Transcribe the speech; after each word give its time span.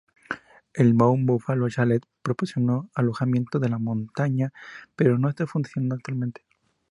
El 0.73 0.95
Mount 0.95 1.27
Buffalo 1.27 1.69
Chalet 1.69 2.03
proporcionó 2.23 2.89
alojamiento 2.95 3.63
en 3.63 3.69
la 3.69 3.77
montaña, 3.77 4.51
pero 4.95 5.19
no 5.19 5.29
está 5.29 5.45
funcionando 5.45 5.93
actualmente. 5.93 6.41